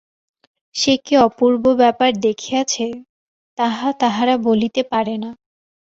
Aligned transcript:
সে 0.75 0.93
কি 1.05 1.13
অপূর্ব 1.21 1.63
ব্যাপার 1.81 2.11
দেখিয়াছে 2.25 2.85
তাহা 3.57 3.87
তাহারা 4.01 4.35
বলিতে 4.47 4.81
পারে 4.91 5.15
না। 5.17 5.29